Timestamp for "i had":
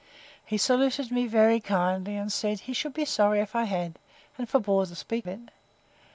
3.55-3.99